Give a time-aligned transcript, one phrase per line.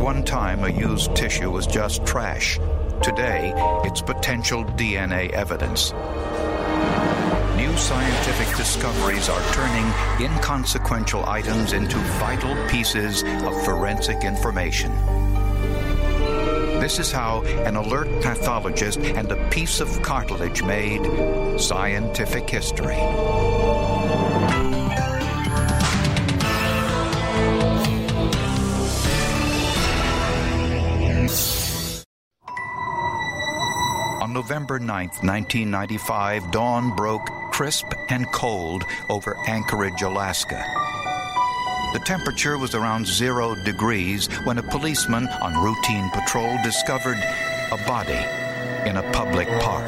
[0.00, 2.58] One time, a used tissue was just trash.
[3.02, 3.52] Today,
[3.84, 5.92] it's potential DNA evidence.
[7.54, 9.84] New scientific discoveries are turning
[10.26, 14.90] inconsequential items into vital pieces of forensic information.
[16.80, 22.96] This is how an alert pathologist and a piece of cartilage made scientific history.
[34.50, 40.60] November 9, 1995, dawn broke crisp and cold over Anchorage, Alaska.
[41.92, 47.18] The temperature was around zero degrees when a policeman on routine patrol discovered
[47.70, 48.18] a body
[48.88, 49.86] in a public park.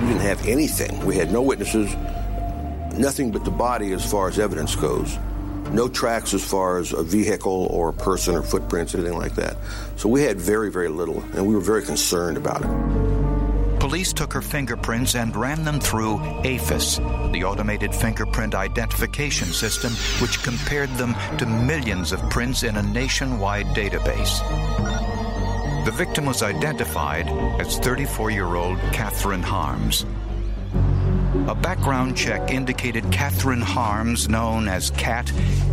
[0.00, 1.06] We didn't have anything.
[1.06, 1.94] We had no witnesses,
[2.98, 5.16] nothing but the body as far as evidence goes.
[5.72, 9.56] No tracks as far as a vehicle or a person or footprints, anything like that.
[9.96, 13.80] So we had very, very little, and we were very concerned about it.
[13.80, 16.98] Police took her fingerprints and ran them through AFIS,
[17.32, 23.66] the automated fingerprint identification system, which compared them to millions of prints in a nationwide
[23.68, 24.40] database.
[25.86, 27.26] The victim was identified
[27.58, 30.04] as 34 year old Catherine Harms.
[31.48, 35.28] A background check indicated Catherine Harms, known as Cat,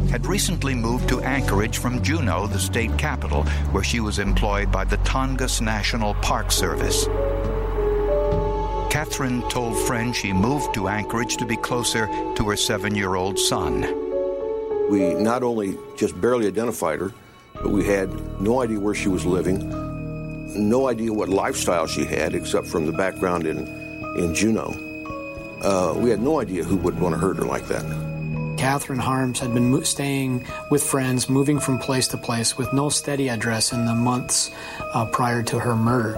[0.10, 4.86] had recently moved to Anchorage from Juneau, the state capital, where she was employed by
[4.86, 7.06] the Tongass National Park Service.
[8.92, 13.38] Catherine told friends she moved to Anchorage to be closer to her seven year old
[13.38, 13.82] son.
[14.90, 17.14] We not only just barely identified her,
[17.54, 18.10] but we had
[18.42, 19.60] no idea where she was living,
[20.70, 23.68] no idea what lifestyle she had except from the background in,
[24.18, 24.87] in Juneau.
[25.62, 27.84] Uh, we had no idea who would want to hurt her like that.
[28.58, 32.90] Catherine Harms had been mo- staying with friends, moving from place to place with no
[32.90, 34.52] steady address in the months
[34.94, 36.16] uh, prior to her murder.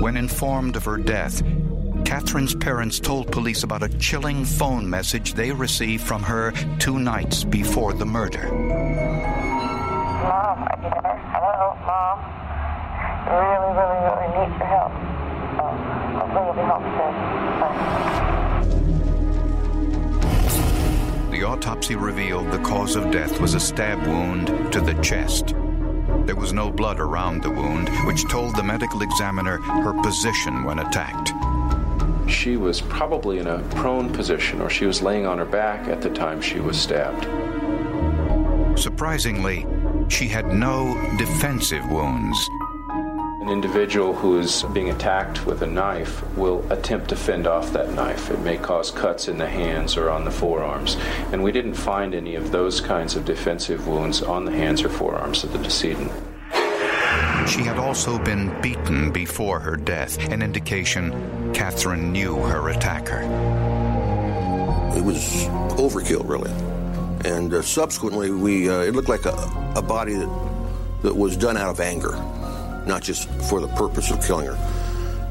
[0.00, 1.42] When informed of her death,
[2.04, 7.44] Catherine's parents told police about a chilling phone message they received from her two nights
[7.44, 9.15] before the murder.
[21.56, 25.54] Autopsy revealed the cause of death was a stab wound to the chest.
[26.26, 30.80] There was no blood around the wound, which told the medical examiner her position when
[30.80, 31.32] attacked.
[32.30, 36.02] She was probably in a prone position, or she was laying on her back at
[36.02, 37.24] the time she was stabbed.
[38.78, 39.66] Surprisingly,
[40.08, 42.50] she had no defensive wounds.
[43.46, 47.92] An individual who is being attacked with a knife will attempt to fend off that
[47.92, 48.28] knife.
[48.28, 50.96] It may cause cuts in the hands or on the forearms.
[51.30, 54.88] And we didn't find any of those kinds of defensive wounds on the hands or
[54.88, 56.10] forearms of the decedent.
[57.48, 63.20] She had also been beaten before her death, an indication Catherine knew her attacker.
[64.98, 65.22] It was
[65.78, 66.50] overkill, really.
[67.24, 70.48] And uh, subsequently, we uh, it looked like a, a body that,
[71.02, 72.20] that was done out of anger,
[72.86, 74.58] not just for the purpose of killing her.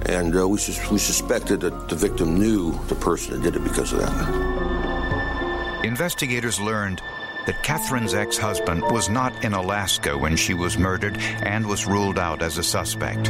[0.07, 3.63] And uh, we, sus- we suspected that the victim knew the person that did it
[3.63, 5.81] because of that.
[5.83, 7.01] Investigators learned
[7.45, 12.17] that Catherine's ex husband was not in Alaska when she was murdered and was ruled
[12.17, 13.25] out as a suspect.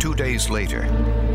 [0.00, 0.82] Two days later,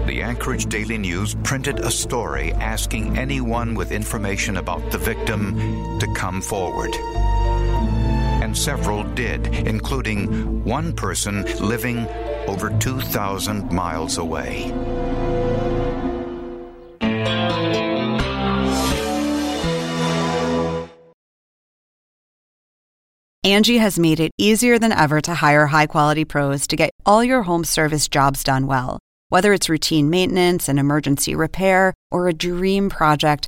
[0.08, 6.08] the Anchorage Daily News printed a story asking anyone with information about the victim to
[6.16, 6.96] come forward.
[8.52, 12.00] And several did, including one person living
[12.48, 14.74] over 2,000 miles away.
[23.46, 27.24] Angie has made it easier than ever to hire high quality pros to get all
[27.24, 29.00] your home service jobs done well.
[29.30, 33.48] Whether it's routine maintenance, an emergency repair, or a dream project,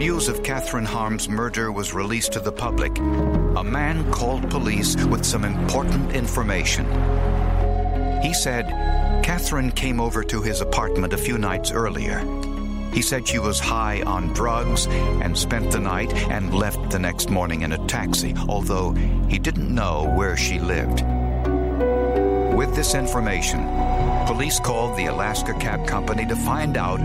[0.00, 5.26] news of Catherine Harm's murder was released to the public, a man called police with
[5.26, 6.86] some important information.
[8.22, 8.64] He said
[9.22, 12.20] Catherine came over to his apartment a few nights earlier.
[12.94, 17.28] He said she was high on drugs and spent the night and left the next
[17.28, 18.92] morning in a taxi, although
[19.28, 21.02] he didn't know where she lived.
[22.56, 23.66] With this information,
[24.26, 27.00] police called the Alaska Cab Company to find out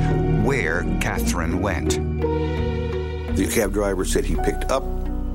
[0.45, 2.14] where Catherine went.
[3.35, 4.83] The cab driver said he picked up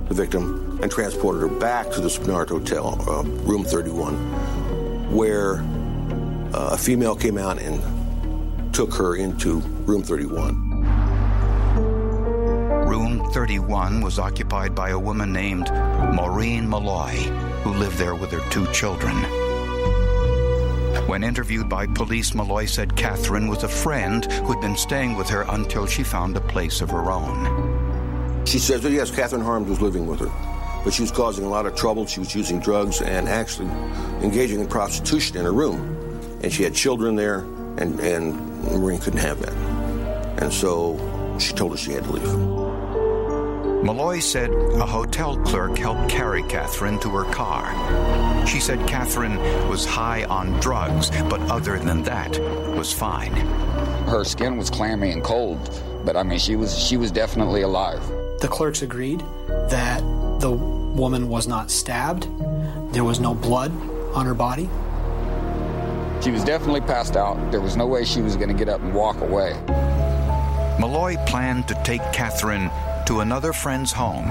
[0.08, 5.56] the victim and transported her back to the Spenard Hotel, uh, room 31, where
[6.54, 10.70] uh, a female came out and took her into room 31.
[12.88, 15.70] Room 31 was occupied by a woman named
[16.14, 17.16] Maureen Malloy,
[17.64, 19.14] who lived there with her two children.
[21.06, 25.42] When interviewed by police, Malloy said Catherine was a friend who'd been staying with her
[25.50, 27.69] until she found a place of her own.
[28.44, 30.30] She says, well, yes, Catherine Harms was living with her,
[30.84, 32.06] but she was causing a lot of trouble.
[32.06, 33.68] She was using drugs and actually
[34.22, 35.96] engaging in prostitution in her room.
[36.42, 37.40] And she had children there,
[37.76, 39.52] and, and Maureen couldn't have that.
[40.42, 40.96] And so
[41.38, 42.70] she told her she had to leave.
[43.84, 48.46] Malloy said a hotel clerk helped carry Catherine to her car.
[48.46, 49.38] She said Catherine
[49.68, 52.38] was high on drugs, but other than that,
[52.76, 53.32] was fine.
[54.06, 58.02] Her skin was clammy and cold, but I mean, she was she was definitely alive.
[58.40, 60.00] The clerks agreed that
[60.40, 62.26] the woman was not stabbed.
[62.92, 63.70] There was no blood
[64.14, 64.68] on her body.
[66.22, 67.50] She was definitely passed out.
[67.50, 69.52] There was no way she was going to get up and walk away.
[70.78, 72.70] Malloy planned to take Catherine
[73.06, 74.28] to another friend's home,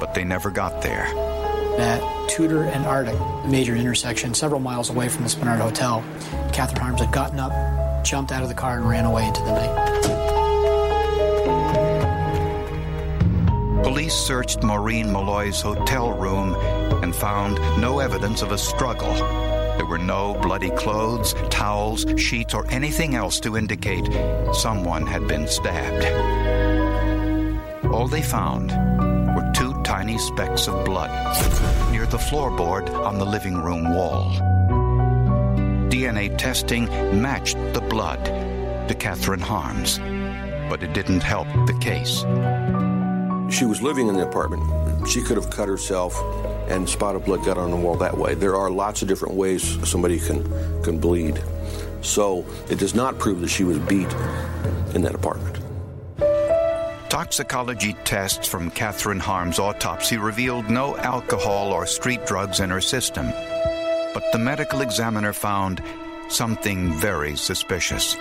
[0.00, 1.06] but they never got there.
[1.78, 6.04] At Tudor and Arctic, a major intersection several miles away from the Spenard Hotel,
[6.52, 7.52] Catherine Harms had gotten up,
[8.04, 9.89] jumped out of the car, and ran away into the night.
[13.90, 16.54] Police searched Maureen Malloy's hotel room
[17.02, 19.12] and found no evidence of a struggle.
[19.14, 24.08] There were no bloody clothes, towels, sheets, or anything else to indicate
[24.52, 26.04] someone had been stabbed.
[27.86, 28.70] All they found
[29.34, 31.10] were two tiny specks of blood
[31.90, 34.30] near the floorboard on the living room wall.
[35.90, 36.86] DNA testing
[37.20, 38.24] matched the blood
[38.86, 39.98] to Catherine Harms,
[40.70, 42.24] but it didn't help the case.
[43.50, 45.08] She was living in the apartment.
[45.08, 46.16] She could have cut herself
[46.68, 48.34] and spot of blood got on the wall that way.
[48.34, 50.44] There are lots of different ways somebody can,
[50.82, 51.42] can bleed.
[52.00, 54.12] So it does not prove that she was beat
[54.94, 55.58] in that apartment.
[57.10, 63.26] Toxicology tests from Catherine Harm's autopsy revealed no alcohol or street drugs in her system.
[64.14, 65.82] But the medical examiner found
[66.28, 68.16] something very suspicious.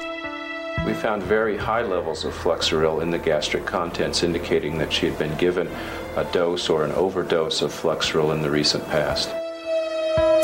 [0.86, 5.20] We found very high levels of Flexeril in the gastric contents, indicating that she had
[5.20, 5.68] been given
[6.16, 9.30] a dose or an overdose of Flexeril in the recent past.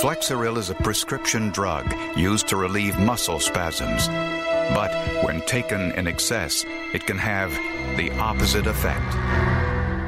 [0.02, 4.08] Flexeril is a prescription drug used to relieve muscle spasms.
[4.74, 4.92] But
[5.24, 7.52] when taken in excess, it can have
[7.98, 9.55] the opposite effect.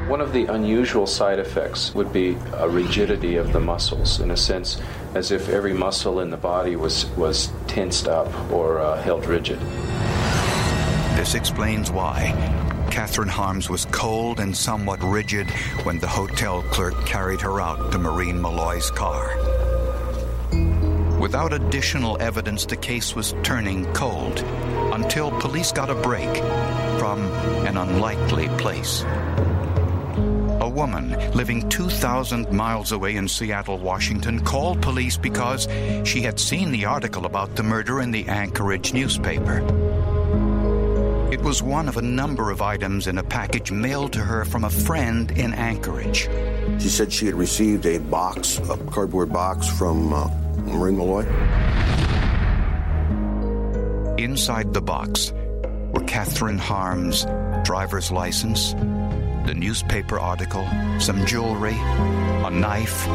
[0.08, 4.38] One of the unusual side effects would be a rigidity of the muscles, in a
[4.38, 4.80] sense,
[5.14, 9.60] as if every muscle in the body was, was tensed up or uh, held rigid.
[11.14, 12.32] This explains why
[12.90, 15.50] Catherine Harms was cold and somewhat rigid
[15.82, 19.36] when the hotel clerk carried her out to Maureen Malloy's car.
[21.20, 24.38] Without additional evidence, the case was turning cold
[24.94, 26.34] until police got a break
[26.98, 27.20] from
[27.66, 29.04] an unlikely place.
[30.78, 35.66] Woman living 2,000 miles away in Seattle, Washington, called police because
[36.04, 39.58] she had seen the article about the murder in the Anchorage newspaper.
[41.32, 44.62] It was one of a number of items in a package mailed to her from
[44.62, 46.28] a friend in Anchorage.
[46.78, 51.26] She said she had received a box, a cardboard box from uh, Maureen Malloy.
[54.16, 55.32] Inside the box
[55.92, 57.26] were Catherine Harm's
[57.64, 58.74] driver's license,
[59.48, 60.68] the newspaper article,
[61.00, 63.08] some jewelry, a knife,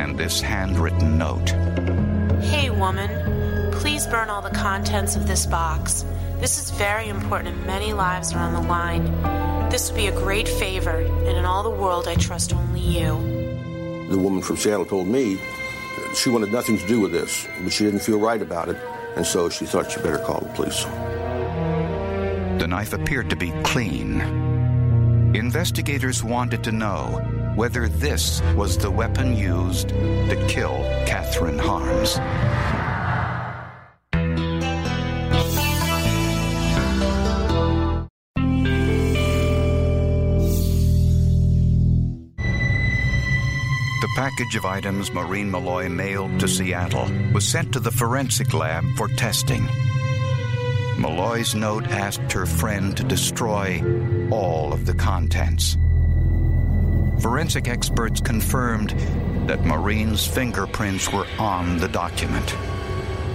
[0.00, 1.50] and this handwritten note.
[2.42, 6.04] Hey, woman, please burn all the contents of this box.
[6.40, 9.04] This is very important and many lives are on the line.
[9.70, 14.08] This would be a great favor, and in all the world, I trust only you.
[14.10, 15.38] The woman from Seattle told me
[16.16, 18.76] she wanted nothing to do with this, but she didn't feel right about it,
[19.14, 20.82] and so she thought she better call the police.
[22.58, 24.39] The knife appeared to be clean.
[25.34, 32.16] Investigators wanted to know whether this was the weapon used to kill Catherine Harms.
[44.00, 48.84] The package of items Maureen Malloy mailed to Seattle was sent to the forensic lab
[48.96, 49.68] for testing.
[51.00, 53.82] Malloy's note asked her friend to destroy
[54.30, 55.78] all of the contents.
[57.20, 58.90] Forensic experts confirmed
[59.48, 62.50] that Maureen's fingerprints were on the document.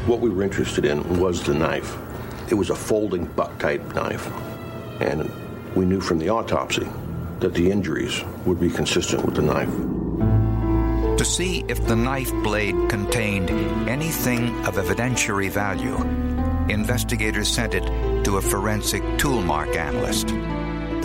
[0.06, 1.98] What we were interested in was the knife.
[2.52, 4.32] It was a folding buck type knife.
[5.02, 5.32] And
[5.76, 6.88] we knew from the autopsy
[7.40, 9.74] that the injuries would be consistent with the knife.
[11.18, 13.50] To see if the knife blade contained
[13.90, 15.98] anything of evidentiary value,
[16.70, 17.84] investigators sent it
[18.24, 20.28] to a forensic toolmark analyst.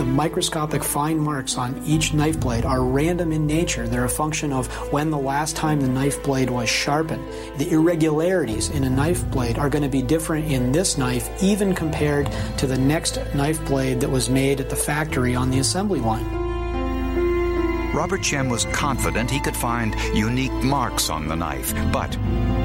[0.01, 3.87] The microscopic fine marks on each knife blade are random in nature.
[3.87, 7.23] They're a function of when the last time the knife blade was sharpened.
[7.59, 11.75] The irregularities in a knife blade are going to be different in this knife, even
[11.75, 15.99] compared to the next knife blade that was made at the factory on the assembly
[15.99, 16.25] line.
[17.93, 22.15] Robert Shem was confident he could find unique marks on the knife, but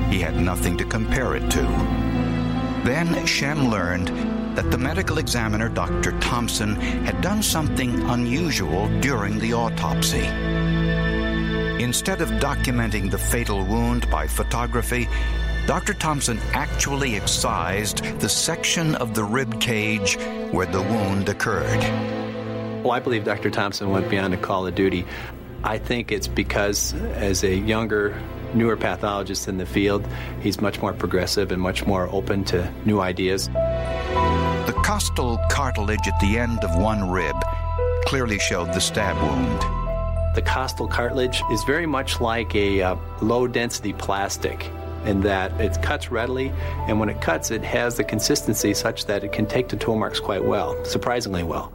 [0.09, 2.06] he had nothing to compare it to.
[2.87, 4.07] Then Shem learned
[4.57, 6.17] that the medical examiner, Dr.
[6.21, 10.25] Thompson, had done something unusual during the autopsy.
[11.83, 15.09] Instead of documenting the fatal wound by photography,
[15.67, 15.95] Dr.
[15.95, 20.17] Thompson actually excised the section of the rib cage
[20.53, 21.81] where the wound occurred.
[22.85, 23.51] Well, I believe Dr.
[23.51, 25.05] Thompson went beyond a call of duty.
[25.65, 28.17] I think it's because, as a younger,
[28.57, 30.07] newer pathologist in the field,
[30.41, 33.49] he's much more progressive and much more open to new ideas.
[33.49, 37.37] The costal cartilage at the end of one rib
[38.07, 39.61] clearly showed the stab wound.
[40.35, 44.71] The costal cartilage is very much like a uh, low density plastic
[45.05, 46.53] in that it cuts readily,
[46.89, 49.97] and when it cuts, it has the consistency such that it can take the tool
[49.97, 51.73] marks quite well, surprisingly well.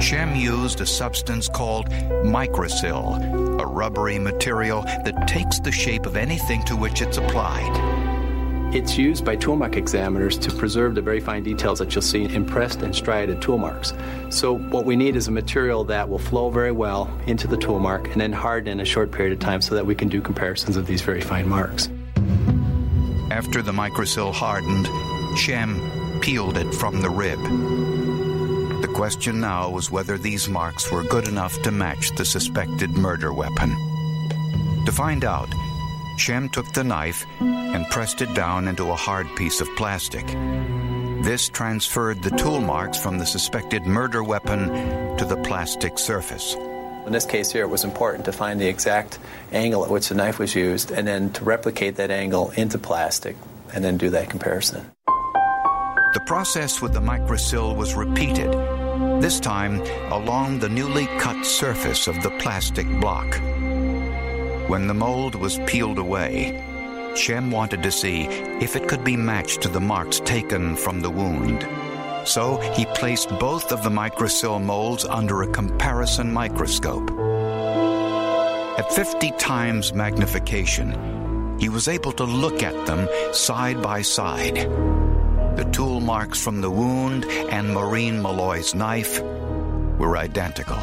[0.00, 1.88] Shem used a substance called
[2.24, 7.74] Mikrosil, a rubbery material that takes the shape of anything to which it's applied.
[8.74, 12.44] It's used by toolmark examiners to preserve the very fine details that you'll see in
[12.44, 13.92] pressed and striated tool marks.
[14.28, 17.78] So what we need is a material that will flow very well into the tool
[17.78, 20.20] mark and then harden in a short period of time so that we can do
[20.20, 21.88] comparisons of these very fine marks.
[23.30, 24.86] After the Mikrosil hardened,
[25.38, 27.38] Shem peeled it from the rib.
[28.80, 33.32] The question now was whether these marks were good enough to match the suspected murder
[33.32, 33.70] weapon.
[34.86, 35.48] To find out,
[36.16, 40.26] Shem took the knife and pressed it down into a hard piece of plastic.
[41.24, 44.68] This transferred the tool marks from the suspected murder weapon
[45.16, 46.54] to the plastic surface.
[47.04, 49.18] In this case here, it was important to find the exact
[49.50, 53.34] angle at which the knife was used and then to replicate that angle into plastic
[53.74, 54.88] and then do that comparison.
[56.14, 58.50] The process with the Mikrosil was repeated,
[59.20, 63.38] this time along the newly cut surface of the plastic block.
[64.70, 66.64] When the mold was peeled away,
[67.14, 68.22] Shem wanted to see
[68.58, 71.68] if it could be matched to the marks taken from the wound.
[72.26, 77.10] So he placed both of the Mikrosil molds under a comparison microscope.
[78.78, 85.07] At 50 times magnification, he was able to look at them side by side.
[85.58, 89.20] The tool marks from the wound and Maureen Malloy's knife
[89.98, 90.78] were identical.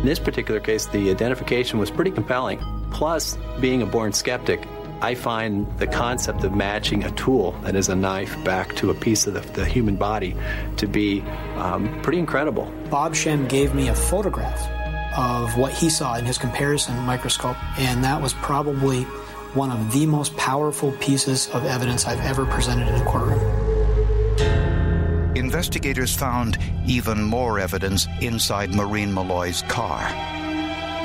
[0.00, 2.58] In this particular case, the identification was pretty compelling.
[2.90, 4.66] Plus, being a born skeptic,
[5.02, 8.94] I find the concept of matching a tool that is a knife back to a
[8.94, 10.34] piece of the, the human body
[10.78, 11.20] to be
[11.54, 12.68] um, pretty incredible.
[12.90, 14.68] Bob Shem gave me a photograph
[15.16, 19.04] of what he saw in his comparison microscope, and that was probably
[19.54, 23.55] one of the most powerful pieces of evidence I've ever presented in a courtroom.
[25.56, 30.06] Investigators found even more evidence inside Maureen Malloy's car.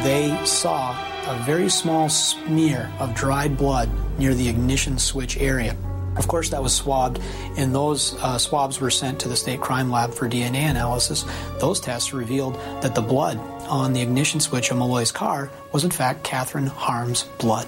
[0.03, 0.91] They saw
[1.25, 3.89] a very small smear of dried blood
[4.19, 5.77] near the ignition switch area.
[6.17, 7.21] Of course, that was swabbed,
[7.55, 11.23] and those uh, swabs were sent to the state crime lab for DNA analysis.
[11.59, 13.37] Those tests revealed that the blood
[13.69, 17.67] on the ignition switch of Malloy's car was, in fact, Catherine Harm's blood.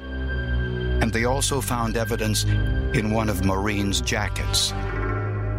[0.00, 4.72] And they also found evidence in one of Maureen's jackets.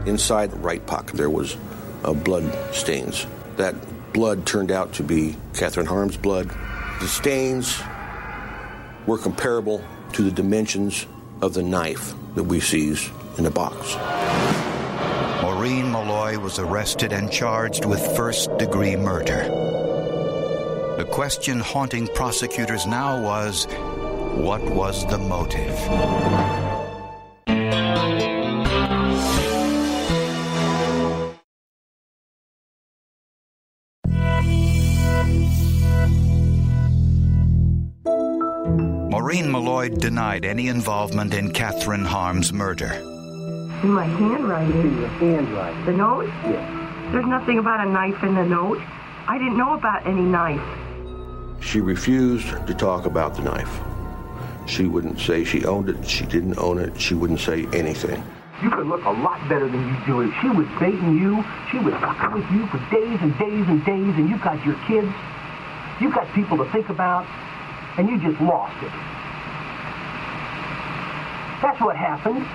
[0.08, 1.58] Inside the right pocket, there was
[2.06, 3.28] uh, blood stains.
[3.58, 3.76] That
[4.14, 6.50] blood turned out to be Catherine Harm's blood.
[7.02, 7.78] The stains
[9.06, 9.84] were comparable
[10.14, 11.06] to the dimensions
[11.42, 13.96] of the knife that we seized in the box.
[15.44, 19.44] Maureen Malloy was arrested and charged with first degree murder.
[20.98, 23.66] The question haunting prosecutors now was
[24.38, 26.67] what was the motive?
[39.18, 42.94] Maureen Malloy denied any involvement in Catherine Harm's murder.
[43.82, 45.02] In my handwriting.
[45.02, 45.86] The handwriting.
[45.86, 46.28] The note?
[46.46, 47.12] Yes.
[47.12, 48.80] There's nothing about a knife in the note.
[49.28, 50.62] I didn't know about any knife.
[51.62, 53.80] She refused to talk about the knife.
[54.68, 58.24] She wouldn't say she owned it, she didn't own it, she wouldn't say anything.
[58.62, 60.22] You could look a lot better than you do.
[60.22, 63.84] If she was baiting you, she was fucking with you for days and days and
[63.84, 65.12] days, and you've got your kids,
[66.00, 67.26] you've got people to think about,
[67.98, 68.92] and you just lost it.
[71.62, 72.46] That's what happened.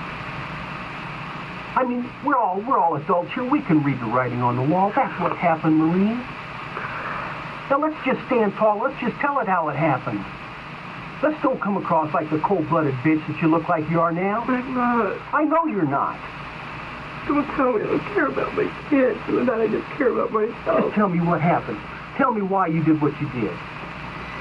[1.75, 3.45] I mean, we're all we're all adults here.
[3.45, 4.93] We can read the writing on the wall.
[4.95, 6.19] That's what happened, Maureen.
[7.71, 8.79] Now let's just stand tall.
[8.79, 10.23] Let's just tell it how it happened.
[11.23, 14.43] Let's don't come across like the cold-blooded bitch that you look like you are now.
[14.47, 15.17] I'm not.
[15.33, 16.19] I know you're not.
[17.27, 20.33] Don't tell me I don't care about my kids and that I just care about
[20.33, 20.81] myself.
[20.83, 21.79] Just tell me what happened.
[22.17, 23.57] Tell me why you did what you did.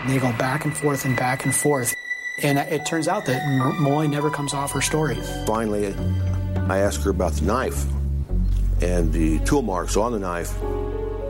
[0.08, 1.96] They go back and forth and back and forth.
[2.42, 3.46] And it turns out that
[3.80, 5.16] Malloy never comes off her story.
[5.46, 5.94] Finally,
[6.70, 7.86] I asked her about the knife,
[8.82, 10.54] and the tool marks on the knife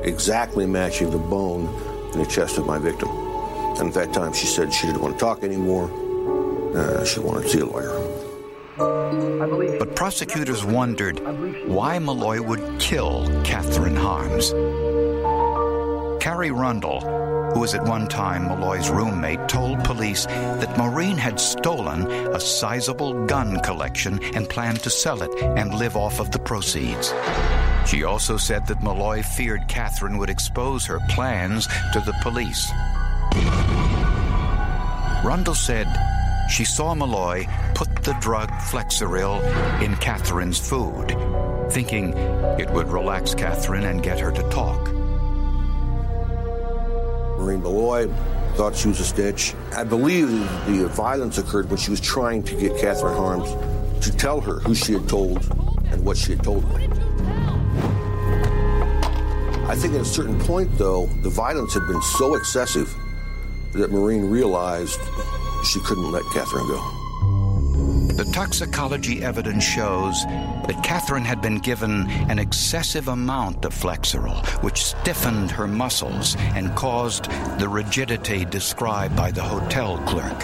[0.03, 1.67] exactly matching the bone
[2.13, 3.09] in the chest of my victim.
[3.09, 5.89] And at that time, she said she didn't want to talk anymore.
[6.75, 7.91] Uh, she wanted to see a lawyer.
[9.79, 11.19] But prosecutors wondered
[11.67, 14.51] why Malloy would kill Catherine Harms.
[16.23, 17.01] Carrie Rundle,
[17.53, 23.25] who was at one time Malloy's roommate, told police that Maureen had stolen a sizable
[23.25, 27.13] gun collection and planned to sell it and live off of the proceeds.
[27.87, 32.71] She also said that Malloy feared Catherine would expose her plans to the police.
[35.23, 35.87] Rundle said
[36.49, 39.41] she saw Malloy put the drug Flexeril
[39.81, 41.15] in Catherine's food,
[41.71, 42.13] thinking
[42.59, 45.00] it would relax Catherine and get her to talk.
[47.41, 48.07] Maureen Malloy
[48.55, 49.55] thought she was a snitch.
[49.75, 50.29] I believe
[50.67, 53.49] the violence occurred when she was trying to get Catherine Harms
[54.05, 55.43] to tell her who she had told
[55.85, 56.77] and what she had told her.
[59.67, 62.93] I think at a certain point, though, the violence had been so excessive
[63.73, 64.99] that Maureen realized
[65.65, 67.00] she couldn't let Catherine go.
[68.21, 74.83] The toxicology evidence shows that Catherine had been given an excessive amount of Flexeril, which
[74.83, 80.39] stiffened her muscles and caused the rigidity described by the hotel clerk.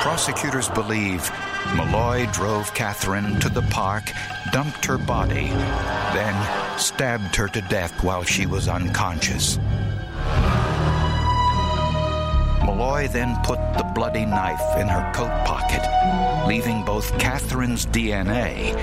[0.00, 1.30] Prosecutors believe
[1.76, 4.12] Malloy drove Catherine to the park,
[4.50, 5.48] dumped her body,
[6.14, 9.58] then stabbed her to death while she was unconscious.
[12.74, 15.80] Malloy then put the bloody knife in her coat pocket,
[16.48, 18.74] leaving both Catherine's DNA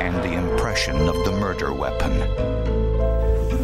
[0.00, 2.18] and the impression of the murder weapon.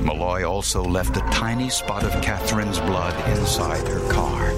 [0.05, 4.53] Malloy also left a tiny spot of Catherine's blood inside her car.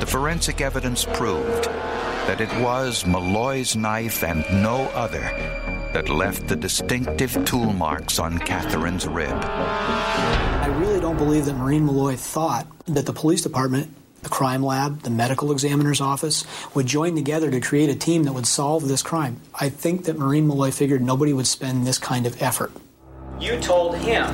[0.00, 1.64] The forensic evidence proved
[2.26, 5.30] that it was Malloy's knife and no other
[5.92, 9.30] that left the distinctive tool marks on Catherine's rib.
[9.32, 15.02] I really don't believe that Maureen Malloy thought that the police department, the crime lab,
[15.02, 19.02] the medical examiner's office would join together to create a team that would solve this
[19.02, 19.40] crime.
[19.60, 22.72] I think that Maureen Malloy figured nobody would spend this kind of effort.
[23.40, 24.24] You told him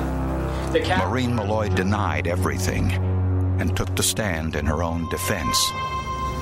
[0.71, 2.91] the Cat- Maureen Malloy denied everything
[3.59, 5.57] and took the stand in her own defense.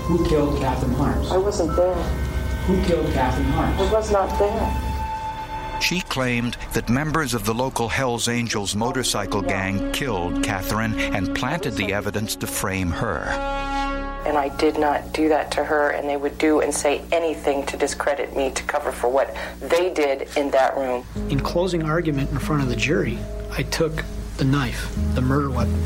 [0.07, 1.31] Who killed Catherine Harms?
[1.31, 1.95] I wasn't there.
[2.67, 3.79] Who killed Catherine Harms?
[3.81, 4.86] I was not there.
[5.79, 11.75] She claimed that members of the local Hells Angels motorcycle gang killed Catherine and planted
[11.75, 13.21] the evidence to frame her.
[14.25, 17.65] And I did not do that to her, and they would do and say anything
[17.67, 21.05] to discredit me to cover for what they did in that room.
[21.29, 23.17] In closing argument in front of the jury,
[23.51, 24.03] I took
[24.35, 25.81] the knife, the murder weapon.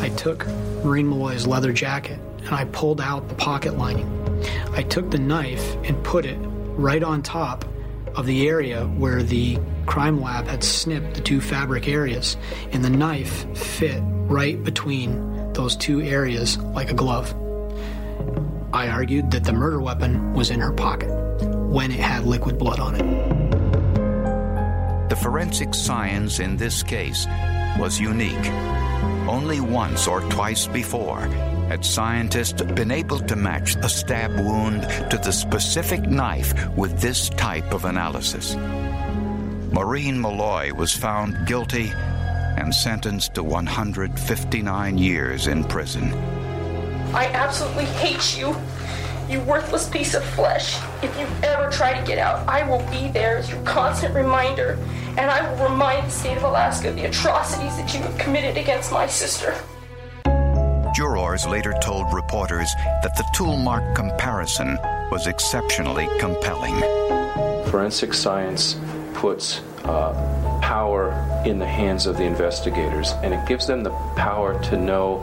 [0.00, 0.46] I took
[0.82, 4.10] Maureen Malloy's leather jacket and I pulled out the pocket lining.
[4.72, 6.38] I took the knife and put it
[6.76, 7.64] right on top
[8.16, 12.36] of the area where the crime lab had snipped the two fabric areas,
[12.72, 17.34] and the knife fit right between those two areas like a glove.
[18.72, 21.10] I argued that the murder weapon was in her pocket
[21.68, 23.04] when it had liquid blood on it.
[25.08, 27.26] The forensic science in this case
[27.78, 28.50] was unique.
[29.28, 31.28] Only once or twice before
[31.68, 37.28] had scientists been able to match a stab wound to the specific knife with this
[37.30, 38.54] type of analysis.
[39.72, 41.92] Maureen Malloy was found guilty
[42.56, 46.12] and sentenced to 159 years in prison.
[47.12, 48.56] I absolutely hate you,
[49.28, 50.78] you worthless piece of flesh.
[51.02, 54.78] If you ever try to get out, I will be there as your constant reminder,
[55.18, 58.56] and I will remind the state of Alaska of the atrocities that you have committed
[58.56, 59.54] against my sister.
[61.36, 64.78] Jurors later told reporters that the tool mark comparison
[65.10, 66.74] was exceptionally compelling.
[67.70, 68.78] Forensic science
[69.12, 70.14] puts uh,
[70.62, 71.12] power
[71.44, 75.20] in the hands of the investigators, and it gives them the power to know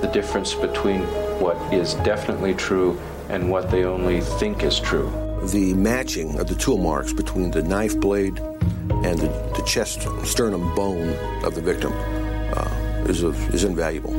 [0.00, 1.02] the difference between
[1.38, 5.10] what is definitely true and what they only think is true.
[5.52, 10.74] The matching of the tool marks between the knife blade and the, the chest sternum
[10.74, 14.14] bone of the victim uh, is, a, is invaluable.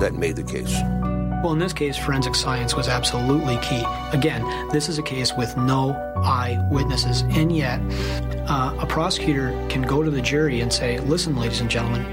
[0.00, 0.74] That made the case.
[1.42, 3.84] Well, in this case, forensic science was absolutely key.
[4.12, 5.92] Again, this is a case with no
[6.24, 7.80] eyewitnesses, and yet
[8.48, 12.04] uh, a prosecutor can go to the jury and say, listen, ladies and gentlemen,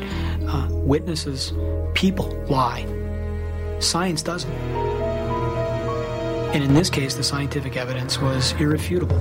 [0.47, 1.53] uh, witnesses,
[1.93, 2.85] people lie.
[3.79, 4.51] Science doesn't.
[6.53, 9.19] And in this case, the scientific evidence was irrefutable.